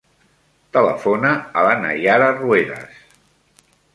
[0.77, 2.99] Telefona a la Naiara Ruedas.